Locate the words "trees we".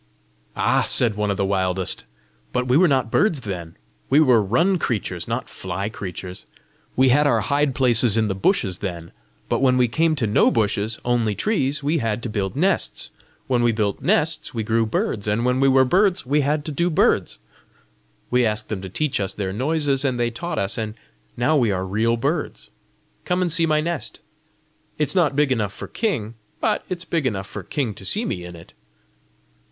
11.35-11.99